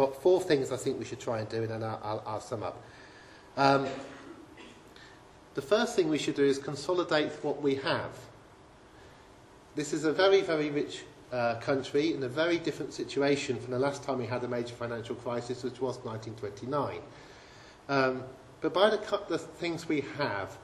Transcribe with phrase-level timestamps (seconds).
[0.00, 2.40] got four things I think we should try and do, and then I'll, I'll, I'll
[2.40, 2.82] sum up.
[3.58, 3.86] Um,
[5.52, 8.12] the first thing we should do is consolidate what we have.
[9.74, 13.78] This is a very, very rich uh, country in a very different situation from the
[13.78, 17.00] last time we had a major financial crisis, which was 1929.
[17.90, 18.24] Um,
[18.62, 20.56] but by the, the things we have,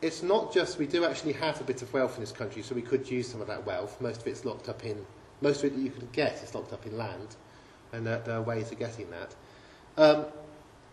[0.00, 2.74] it's not just we do actually have a bit of wealth in this country, so
[2.74, 4.00] we could use some of that wealth.
[4.00, 5.04] Most of it's locked up in,
[5.42, 7.36] most of it that you can get is locked up in land,
[7.94, 9.34] and there, there are ways of getting that.
[9.96, 10.26] Um,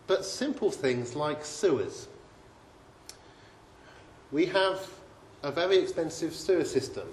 [0.06, 2.08] but simple things like sewers.
[4.30, 4.88] We have
[5.42, 7.08] a very expensive sewer system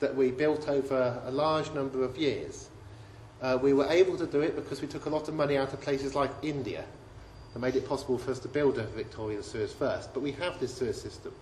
[0.00, 2.68] that we built over a large number of years.
[3.40, 5.72] Uh, we were able to do it because we took a lot of money out
[5.72, 6.84] of places like India
[7.52, 10.12] and made it possible for us to build a Victorian sewers first.
[10.12, 11.32] But we have this sewer system.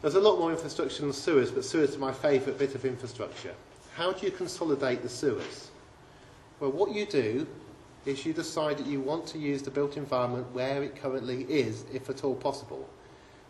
[0.00, 3.54] There's a lot more infrastructure than sewers, but sewers are my favourite bit of infrastructure.
[3.94, 5.71] How do you consolidate the sewers?
[6.62, 7.48] Well, what you do
[8.06, 11.84] is you decide that you want to use the built environment where it currently is,
[11.92, 12.88] if at all possible.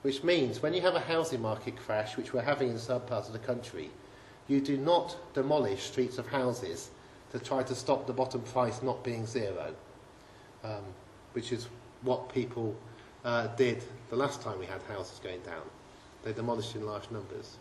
[0.00, 3.27] Which means when you have a housing market crash, which we're having in some parts
[3.27, 3.91] of the country,
[4.48, 6.89] you do not demolish streets of houses
[7.33, 9.75] to try to stop the bottom price not being zero,
[10.64, 10.83] um,
[11.34, 11.69] which is
[12.01, 12.75] what people
[13.27, 15.64] uh, did the last time we had houses going down.
[16.25, 17.58] They demolished in large numbers.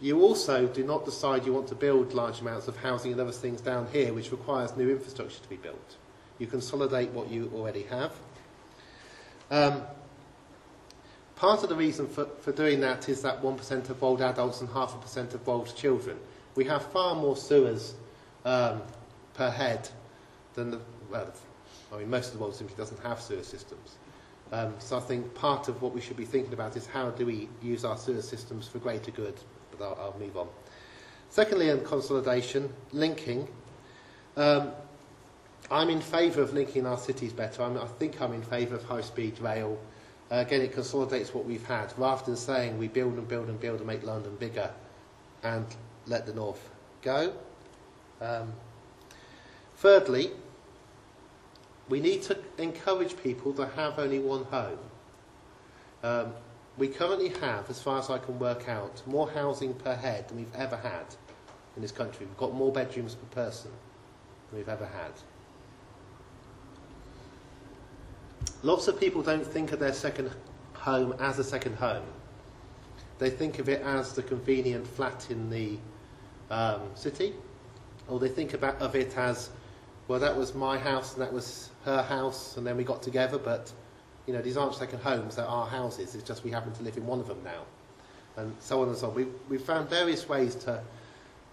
[0.00, 3.32] You also do not decide you want to build large amounts of housing and other
[3.32, 5.96] things down here, which requires new infrastructure to be built.
[6.38, 8.12] You consolidate what you already have.
[9.50, 9.82] Um,
[11.34, 14.70] part of the reason for, for doing that is that 1% of old adults and
[14.70, 16.16] half a percent of old children.
[16.54, 17.94] We have far more sewers
[18.44, 18.82] um,
[19.34, 19.88] per head
[20.54, 21.32] than the, well,
[21.92, 23.96] I mean, most of the world simply doesn't have sewer systems.
[24.52, 27.26] Um, so I think part of what we should be thinking about is how do
[27.26, 29.34] we use our sewer systems for greater good
[29.78, 30.48] but I'll, I'll move on.
[31.30, 33.48] Secondly, in consolidation, linking.
[34.36, 34.72] Um,
[35.70, 37.62] I'm in favour of linking our cities better.
[37.62, 39.78] I'm, I think I'm in favour of high-speed rail.
[40.30, 43.60] Uh, again, it consolidates what we've had, rather than saying we build and build and
[43.60, 44.70] build and make London bigger
[45.42, 45.66] and
[46.06, 46.70] let the north
[47.02, 47.32] go.
[48.20, 48.52] Um,
[49.76, 50.30] thirdly,
[51.88, 54.78] we need to encourage people to have only one home.
[56.02, 56.32] Um,
[56.78, 60.38] we currently have, as far as I can work out, more housing per head than
[60.38, 61.06] we've ever had
[61.74, 62.26] in this country.
[62.26, 63.72] We've got more bedrooms per person
[64.50, 65.12] than we've ever had.
[68.62, 70.30] Lots of people don't think of their second
[70.74, 72.04] home as a second home.
[73.18, 75.78] They think of it as the convenient flat in the
[76.50, 77.34] um, city,
[78.06, 79.50] or they think about of it as,
[80.06, 83.38] well, that was my house and that was her house, and then we got together,
[83.38, 83.72] but
[84.28, 86.98] you know, these aren't second homes, they're our houses, it's just we happen to live
[86.98, 87.62] in one of them now.
[88.36, 89.14] And so on and so on.
[89.14, 90.82] We, we've found various ways to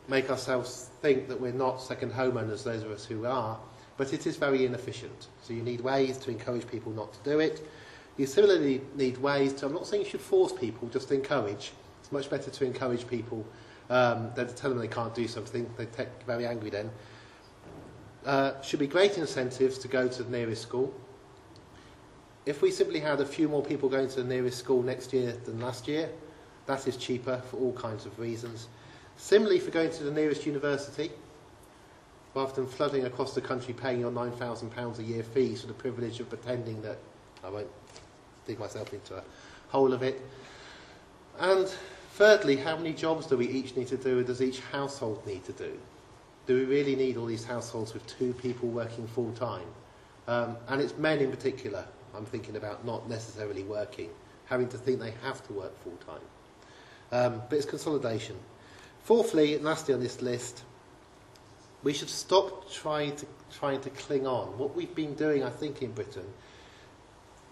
[0.09, 3.57] make ourselves think that we're not second homeowners, those of us who are,
[3.95, 5.27] but it is very inefficient.
[5.41, 7.65] So you need ways to encourage people not to do it.
[8.17, 11.71] You similarly need ways to, I'm not saying you should force people, just encourage.
[12.01, 13.45] It's much better to encourage people
[13.89, 15.69] um, than to tell them they can't do something.
[15.77, 16.91] They get very angry then.
[18.25, 20.93] Uh, should be great incentives to go to the nearest school.
[22.45, 25.33] If we simply had a few more people going to the nearest school next year
[25.45, 26.09] than last year,
[26.67, 28.67] that is cheaper for all kinds of reasons.
[29.17, 31.11] Similarly, for going to the nearest university,
[32.35, 36.19] rather than flooding across the country paying your £9,000 a year fees for the privilege
[36.19, 36.97] of pretending that
[37.43, 37.69] I won't
[38.45, 39.23] dig myself into a
[39.69, 40.21] hole of it.
[41.39, 41.67] And
[42.13, 45.53] thirdly, how many jobs do we each need to do, does each household need to
[45.53, 45.79] do?
[46.45, 49.67] Do we really need all these households with two people working full time?
[50.27, 51.85] Um, and it's men in particular.
[52.15, 54.09] I'm thinking about not necessarily working,
[54.45, 56.21] having to think they have to work full time.
[57.11, 58.35] Um, but it's consolidation.
[59.03, 60.63] Fourthly, and lastly on this list,
[61.83, 63.25] we should stop trying to,
[63.59, 64.57] trying to cling on.
[64.57, 66.25] What we've been doing, I think, in Britain,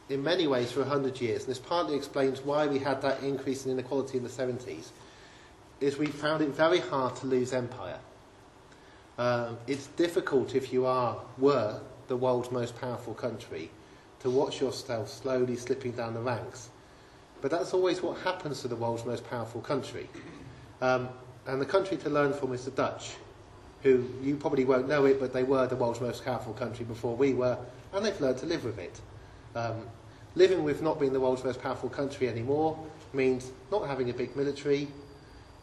[0.10, 3.66] in many ways for 100 years, and this partly explains why we had that increase
[3.66, 4.90] in inequality in the 70s,
[5.80, 8.00] is we found it very hard to lose empire.
[9.18, 13.70] Um, it's difficult if you are, were, the world's most powerful country
[14.24, 16.70] to watch yourself slowly slipping down the ranks.
[17.42, 20.10] But that's always what happens to the world's most powerful country.
[20.82, 21.10] Um,
[21.46, 23.12] and the country to learn from is the Dutch,
[23.84, 27.18] who you probably won't know it, but they were the world's most powerful country before
[27.18, 27.58] we were,
[27.94, 29.00] and they've learned to live with it.
[29.56, 29.86] Um,
[30.36, 32.80] living with not being the world's most powerful country anymore
[33.12, 34.88] means not having a big military,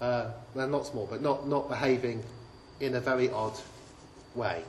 [0.02, 2.22] uh, well, not small, but not, not behaving
[2.80, 3.58] in a very odd
[4.34, 4.62] way.